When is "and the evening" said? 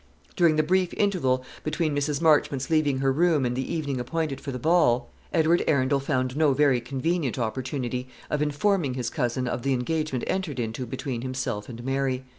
3.45-3.99